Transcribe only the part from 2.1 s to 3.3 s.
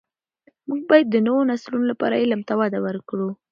علم ته وده ورکړو.